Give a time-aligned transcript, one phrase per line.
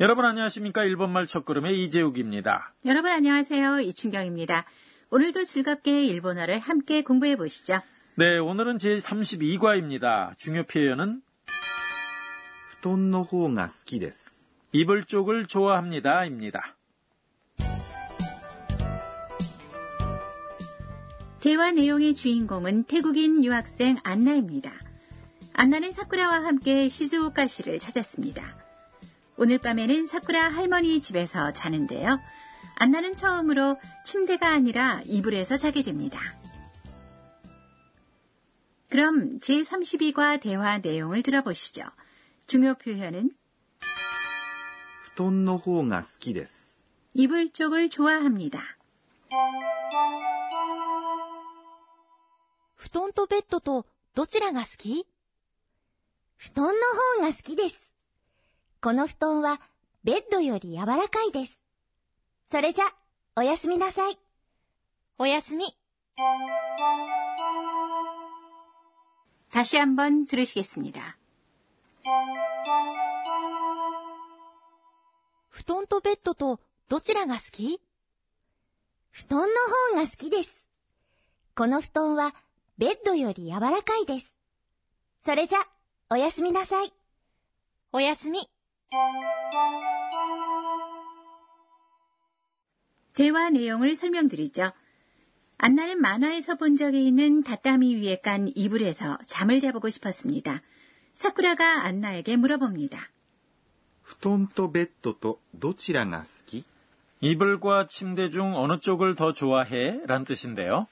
[0.00, 0.84] 여러분 안녕하십니까?
[0.84, 2.74] 일본말 첫걸음의 이재욱입니다.
[2.84, 3.80] 여러분 안녕하세요.
[3.80, 4.64] 이춘경입니다.
[5.10, 7.80] 오늘도 즐겁게 일본어를 함께 공부해 보시죠.
[8.16, 10.36] 네, 오늘은 제32과입니다.
[10.38, 11.22] 중요 표현은
[12.82, 14.50] 布団の方が好きです。
[14.72, 16.24] 이불 쪽을 좋아합니다.
[16.26, 16.76] 입니다.
[21.40, 24.70] 대화 내용의 주인공은 태국인 유학생 안나입니다.
[25.54, 28.59] 안나는 사쿠라와 함께 시즈오카시를 찾았습니다.
[29.40, 32.20] 오늘 밤에는 사쿠라 할머니 집에서 자는데요.
[32.76, 36.18] 안나는 처음으로 침대가 아니라 이불에서 자게 됩니다.
[38.88, 41.82] 그럼 제32과 대화 내용을 들어보시죠.
[42.46, 43.30] 중요 표현은
[45.16, 46.84] 布団の方が好きです。
[47.14, 48.60] 이불 쪽을 좋아합니다.
[52.74, 55.06] 布団とベッドとどちらが好き
[56.36, 56.72] 布団の
[57.18, 57.89] 方が好きです。
[58.80, 59.60] この布団は
[60.04, 61.60] ベッドより柔らかいです。
[62.50, 62.84] それじゃ、
[63.36, 64.18] おやすみなさい。
[65.18, 65.76] おやすみ。
[69.50, 71.16] 다시 한번 들으시겠습니다.
[75.48, 77.80] 布団とベッドとどちらが好き
[79.10, 79.46] 布団の
[79.94, 80.66] 方が好きです。
[81.56, 82.34] この布団は
[82.78, 84.34] ベッドより柔らかいです。
[85.24, 85.58] それじゃ、
[86.10, 86.92] おやすみなさい。
[87.92, 88.50] おやすみ。
[93.14, 94.72] 대화 내용을 설명드리죠.
[95.58, 100.60] 안나는 만화에서 본 적이 있는 다따미 위에 깐 이불에서 잠을 자보고 싶었습니다.
[101.14, 102.98] 사쿠라가 안나에게 물어봅니다.
[104.02, 106.64] 布団とベッドとどちらが好き
[107.20, 110.00] 이불과 침대 중 어느 쪽을 더 좋아해?
[110.06, 110.86] 란 뜻인데요.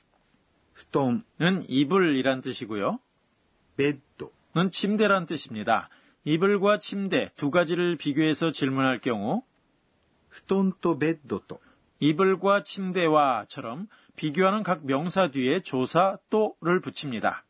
[0.72, 2.98] 布団、 는 이불이란 뜻이고요.
[3.76, 5.90] ベッド、 는 침대란 뜻입니다.
[6.24, 9.42] 이불과 침대 두 가지를 비교해서 질문할 경우
[10.30, 11.60] 布団とベッドと
[12.00, 17.44] 이불과 침대와처럼 비교하는 각 명사 뒤에 조사 또를 붙입니다.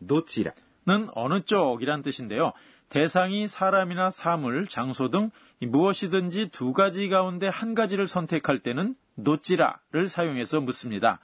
[0.00, 0.52] どちら
[0.86, 2.52] 는 어느 쪽이란 뜻인데요.
[2.88, 10.60] 대상이 사람이나 사물, 장소 등 무엇이든지 두 가지 가운데 한 가지를 선택할 때는 노찌라를 사용해서
[10.60, 11.18] 묻습니다.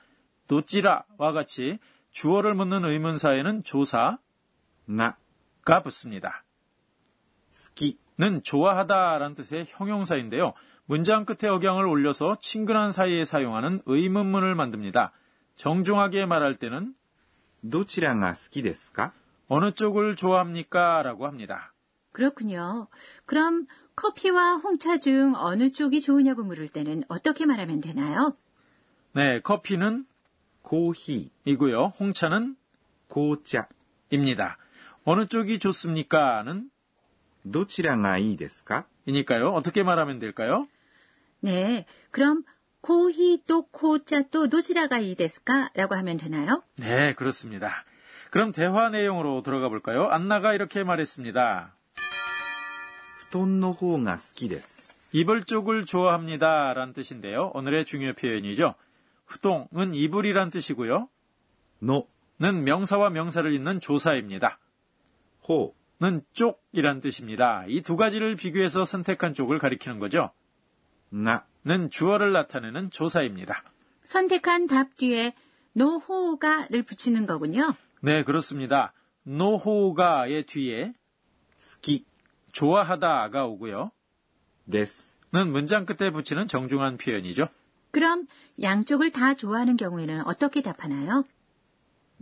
[0.48, 1.78] 노찌라와 같이
[2.10, 4.18] 주어를 묻는 의문사에는 조사가
[5.64, 6.42] が 붙습니다.
[7.76, 10.52] 好き 는 좋아하다라는 뜻의 형용사인데요.
[10.84, 15.12] 문장 끝에 억양을 올려서 친근한 사이에 사용하는 의문문을 만듭니다.
[15.56, 16.94] 정중하게 말할 때는
[17.64, 19.12] どちらが好きですか
[19.48, 21.02] 어느 쪽을 좋아합니까?
[21.02, 21.72] 라고 합니다.
[22.12, 22.88] 그렇군요.
[23.24, 28.34] 그럼 커피와 홍차 중 어느 쪽이 좋으냐고 물을 때는 어떻게 말하면 되나요?
[29.14, 30.06] 네, 커피는
[30.62, 31.92] コーヒ 이고요.
[31.98, 32.56] 홍차는
[33.08, 33.68] ー、紅茶。
[34.10, 34.58] 입니다.
[35.04, 36.70] 어느 쪽이 좋습니까?는
[37.46, 39.52] どちらがいいですか 이니까요.
[39.52, 40.66] 어떻게 말하면 될까요?
[41.40, 41.86] 네.
[42.10, 42.44] 그럼
[42.80, 45.70] 코히 또 코짜 또 도시라가 이 데스까?
[45.74, 46.62] 라고 하면 되나요?
[46.76, 47.84] 네, 그렇습니다.
[48.30, 50.08] 그럼 대화 내용으로 들어가 볼까요?
[50.08, 51.74] 안나가 이렇게 말했습니다.
[53.30, 54.98] 布団の方が好きです。
[55.12, 56.74] 이불 쪽을 좋아합니다.
[56.74, 57.50] 라는 뜻인데요.
[57.54, 58.74] 오늘의 중요 표현이죠.
[59.26, 61.08] 후동은 이불이란 뜻이고요.
[61.82, 62.06] の
[62.42, 64.58] 는 명사와 명사를 잇는 조사입니다.
[65.46, 67.65] 方 는 쪽이란 뜻입니다.
[67.67, 70.31] 이 두 가지를 비교해서 선택한 쪽을 가리키는 거죠.
[71.09, 73.63] 나는 주어를 나타내는 조사입니다.
[74.03, 75.33] 선택한 답 뒤에
[75.73, 77.73] 노호가를 붙이는 거군요.
[78.01, 78.93] 네, 그렇습니다.
[79.23, 80.93] 노호가의 뒤에
[81.57, 82.05] 好き
[82.51, 83.91] 좋아하다가 오고요.
[84.65, 87.47] です는 문장 끝에 붙이는 정중한 표현이죠.
[87.91, 88.27] 그럼
[88.61, 91.23] 양쪽을 다 좋아하는 경우에는 어떻게 답하나요?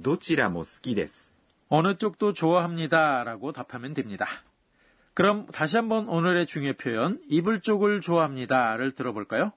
[0.02, 1.35] どちらも好きです
[1.75, 3.23] 어느 쪽도 좋아합니다.
[3.25, 4.27] 라고 답하면 됩니다.
[5.15, 9.53] 그럼 다시 한번 오늘의 중요 표현, 이불 쪽을 좋아합니다를 들어볼까요?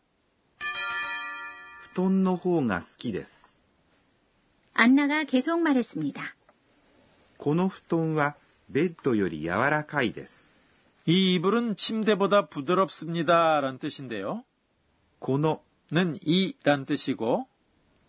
[1.94, 3.64] 布団の方が好きです。
[4.74, 6.22] 안나가 계속 말했습니다.
[7.38, 8.36] この布団は
[8.70, 10.52] ベッドより柔らかいです。
[11.06, 13.60] 이 이불은 침대보다 부드럽습니다.
[13.62, 14.44] 라는 뜻인데요.
[15.20, 15.62] この
[15.92, 17.48] 는 이란 뜻이고,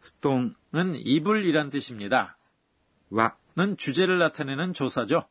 [0.01, 2.37] 布団 는 이불이란 뜻입니다.
[3.11, 5.26] は 는 주제를 나타내는 조사죠.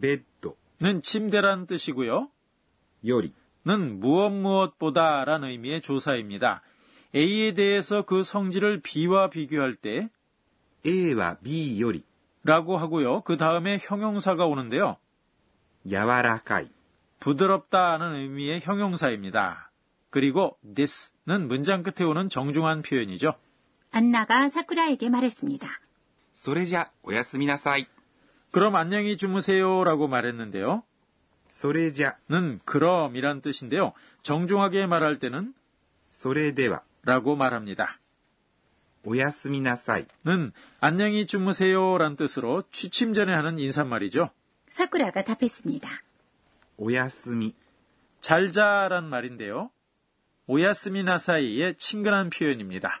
[0.00, 2.30] 베드는 침대란 뜻이고요.
[3.04, 6.62] 요리는 무엇 무엇보다라는 의미의 조사입니다.
[7.16, 10.08] A에 대해서 그 성질을 B와 비교할 때
[10.86, 12.04] A와 B 요리
[12.44, 13.22] 라고 하고요.
[13.22, 14.96] 그 다음에 형용사가 오는데요.
[15.90, 16.68] 야와라카이
[17.18, 19.72] 부드럽다는 의미의 형용사입니다.
[20.10, 23.34] 그리고 this는 문장 끝에 오는 정중한 표현이죠.
[23.90, 25.68] 안나가 사쿠라에게 말했습니다.
[26.42, 27.86] 소레지아 오야스미나사이.
[28.50, 30.82] 그럼 안녕히 주무세요라고 말했는데요.
[31.50, 33.92] 소레지아는 그럼이란 뜻인데요.
[34.24, 35.54] 정중하게 말할 때는
[36.10, 38.00] 소레데와라고 말합니다.
[39.04, 44.30] 오야스미나사이는 안녕히 주무세요란 뜻으로 취침 전에 하는 인사말이죠.
[44.66, 45.88] 사쿠라가 답했습니다.
[46.76, 47.54] 오야스미
[48.18, 49.70] 잘자란 말인데요.
[50.48, 53.00] 오야스미나사이의 친근한 표현입니다.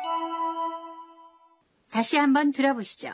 [2.00, 3.12] 다시 한번 들어보시죠.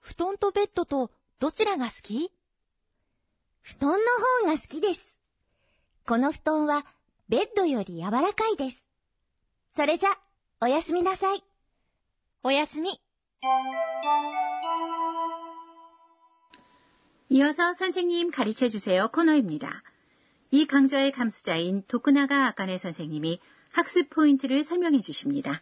[0.00, 2.30] 布団とベッドとどちらが好き
[3.62, 3.96] 布団の
[4.44, 5.14] 方が好きです。
[6.06, 6.84] この布団は
[7.28, 8.84] ベッドより柔らかいです。
[9.76, 10.10] それじゃ、
[10.60, 11.44] おやすみなさい。
[12.42, 13.00] おやすみ。
[17.32, 19.84] 이어서 선생님 가르쳐 주세요 코너입니다.
[20.50, 23.38] 이 강좌의 감수자인 도쿠나가 아까네 선생님이
[23.75, 25.59] 학습 포인트를 설명해 주십니다.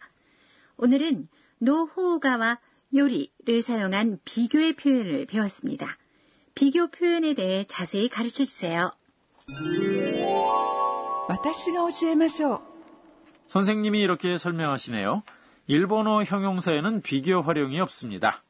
[0.78, 1.28] 오늘은
[1.58, 2.60] 노호가와
[2.96, 5.98] 요리를 사용한 비교의 표현을 배웠습니다.
[6.54, 8.92] 비교 표현에 대해 자세히 가르쳐 주세요.
[13.48, 15.24] 선생님이 이렇게 설명하시네요.
[15.66, 18.44] 일본어 형용사에는 비교 활용이 없습니다.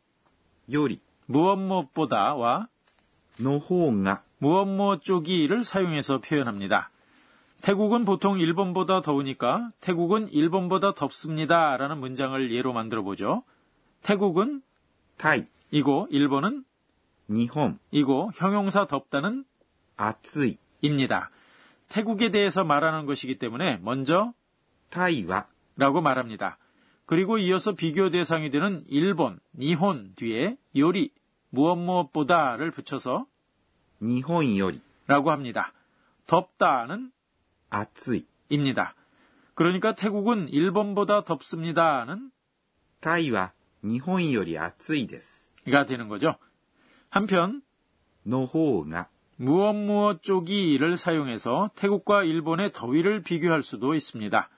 [0.74, 2.68] 요리 무엇 무엇보다와
[3.39, 6.89] 노호가 무엇 무엇 쪽이를 사용해서 표현합니다.
[7.63, 11.77] 태국은 보통 일본보다 더우니까 태국은 일본보다 덥습니다.
[11.77, 13.44] 라는 문장을 예로 만들어 보죠.
[14.01, 14.62] 태국은
[15.15, 16.65] 타이 이고 일본은
[17.30, 19.45] 니홈 이고 형용사 덥다는
[19.95, 21.31] 아츠이 입니다.
[21.88, 24.33] 태국에 대해서 말하는 것이기 때문에 먼저
[24.89, 26.57] 타이와 라고 말합니다.
[27.06, 31.12] 그리고 이어서 비교 대상이 되는 일본, 니혼 뒤에 요리,
[31.50, 33.25] 무엇 무엇보다를 붙여서
[34.01, 35.71] 니혼 요리 라고 합니다.
[36.27, 37.12] 덥다는
[37.72, 38.26] 暑い。
[38.50, 38.94] 입니다.
[39.54, 42.30] 그러니까 태국은 일본보다 덥습니다는
[43.00, 43.52] タイは、
[43.84, 45.52] 日本より暑いです。
[45.70, 46.36] 가 되는 거죠.
[47.10, 47.62] 한편
[48.26, 54.50] の方が、 무엇 무엇 쪽이를 사용해서 태국과 일본의 더위를 비교할 수도 있습니다.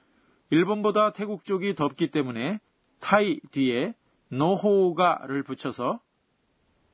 [0.51, 2.61] 일본보다 태국 쪽이 덥기 때문에
[2.99, 3.95] 타이 뒤에
[4.31, 6.01] 노호가를 붙여서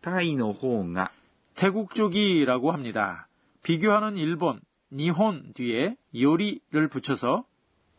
[0.00, 1.10] タイの方が、
[1.54, 3.28] 태국 쪽이라고 합니다.
[3.62, 4.60] 비교하는 일본,
[4.91, 7.45] 니혼 뒤에 요리를 붙여서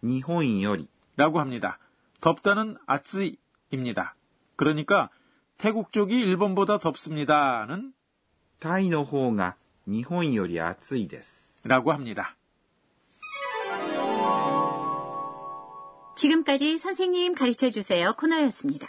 [0.03, 1.79] 니혼 요리라고 합니다.
[2.21, 4.15] 덥다는 아츠이입니다.
[4.57, 5.09] 그러니까
[5.57, 7.95] 태국 쪽이 일본보다 덥습니다는
[8.59, 9.57] 타이노호가
[9.89, 12.37] 니혼 요리 아츠이です 라고 합니다.
[16.17, 18.87] 지금까지 선생님 가르쳐 주세요 코너였습니다.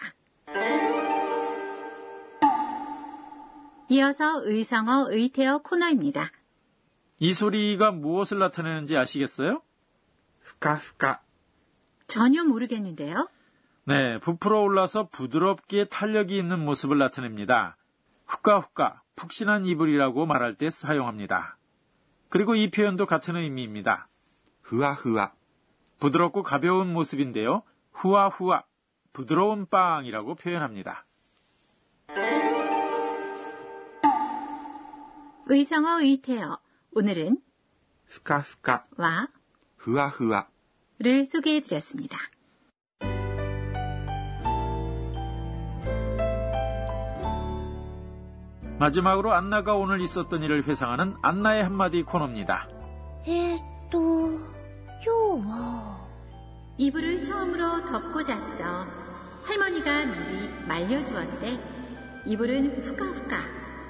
[3.89, 6.31] 이어서 의성어 의태어 코너입니다.
[7.19, 9.62] 이 소리가 무엇을 나타내는지 아시겠어요?
[10.42, 11.21] 후카후카.
[12.07, 13.30] 전혀 모르겠는데요.
[13.86, 17.77] 네, 부풀어 올라서 부드럽게 탄력이 있는 모습을 나타냅니다.
[18.27, 21.58] 후카후카, 푹신한 이불이라고 말할 때 사용합니다.
[22.29, 24.08] 그리고 이 표현도 같은 의미입니다.
[24.63, 25.34] 후아후아.
[26.00, 27.63] 부드럽고 가벼운 모습인데요.
[27.91, 28.63] 후아후아,
[29.12, 31.05] 부드러운 빵이라고 표현합니다.
[35.46, 36.58] 의성어 의태어
[36.95, 37.38] 오늘은
[38.07, 39.27] 후카후카와
[39.79, 42.17] 후아후아를 소개해드렸습니다.
[48.79, 52.69] 마지막으로 안나가 오늘 있었던 일을 회상하는 안나의 한마디 코너입니다.
[53.25, 54.39] 에또
[55.07, 55.97] 요워
[56.77, 58.85] 이불을 처음으로 덮고 잤어.
[59.43, 61.59] 할머니가 미리 말려주었대.
[62.27, 63.38] 이불은 후카후카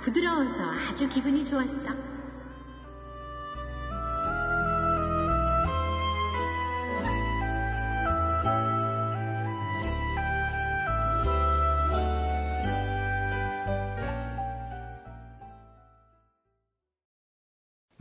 [0.02, 2.13] 부드러워서 아주 기분이 좋았어.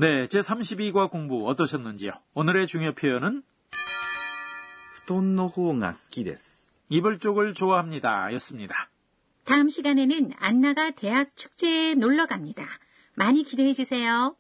[0.02, 2.12] 네, 제32과 공부 어떠셨는지요?
[2.36, 3.44] 오늘의 중요 표현은
[5.08, 6.76] 布団の方が好きです。
[6.90, 8.32] 이불 쪽을 좋아합니다.
[8.34, 8.90] 였습니다.
[9.46, 12.64] 다음 시간에는 안나가 대학 축제에 놀러 갑니다.
[13.16, 14.36] 많이 기대해 주세요.